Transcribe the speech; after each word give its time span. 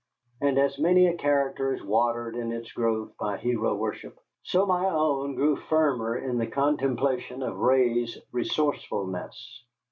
And 0.41 0.57
as 0.57 0.79
many 0.79 1.05
a 1.05 1.15
character 1.15 1.75
is 1.75 1.83
watered 1.83 2.35
in 2.35 2.51
its 2.51 2.71
growth 2.71 3.11
by 3.19 3.37
hero 3.37 3.75
worship, 3.75 4.17
so 4.41 4.65
my 4.65 4.87
own 4.89 5.35
grew 5.35 5.55
firmer 5.55 6.17
in 6.17 6.39
the 6.39 6.47
contemplation 6.47 7.43
of 7.43 7.57
Ray's 7.59 8.17
resourcefulness. 8.31 9.63